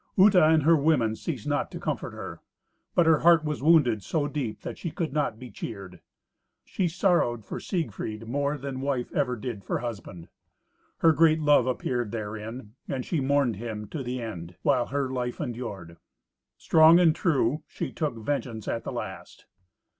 Uta 0.17 0.43
and 0.43 0.63
her 0.63 0.75
women 0.75 1.15
ceased 1.15 1.45
not 1.45 1.69
to 1.69 1.79
comfort 1.79 2.09
her. 2.09 2.41
But 2.95 3.05
her 3.05 3.19
heart 3.19 3.45
was 3.45 3.61
wounded 3.61 4.01
so 4.01 4.27
deep 4.27 4.61
that 4.61 4.79
she 4.79 4.89
could 4.89 5.13
not 5.13 5.37
be 5.37 5.51
cheered. 5.51 6.01
She 6.65 6.87
sorrowed 6.87 7.45
for 7.45 7.59
Siegfried 7.59 8.27
more 8.27 8.57
than 8.57 8.81
wife 8.81 9.13
ever 9.13 9.35
did 9.35 9.63
for 9.63 9.77
husband. 9.77 10.27
Her 11.01 11.11
great 11.13 11.39
love 11.39 11.67
appeared 11.67 12.11
therein, 12.11 12.73
and 12.87 13.05
she 13.05 13.19
mourned 13.19 13.57
him 13.57 13.85
to 13.89 14.01
the 14.01 14.19
end, 14.19 14.55
while 14.63 14.87
her 14.87 15.07
life 15.07 15.39
endured. 15.39 15.97
Strong 16.57 16.99
and 16.99 17.15
true 17.15 17.61
she 17.67 17.91
took 17.91 18.15
vengeance 18.17 18.67
at 18.67 18.83
the 18.83 18.91
last. 18.91 19.45